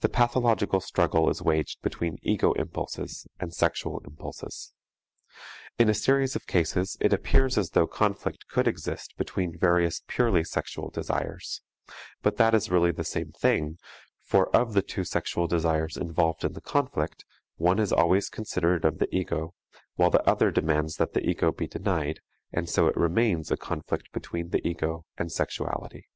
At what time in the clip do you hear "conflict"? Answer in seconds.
7.86-8.46, 16.60-17.24, 23.56-24.10